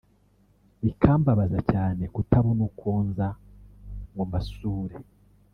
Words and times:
bikambabaza 0.83 1.59
cyane 1.71 2.03
kutabona 2.15 2.61
uko 2.69 2.87
nza 3.07 3.27
ngo 4.11 4.21
mbasure 4.29 4.95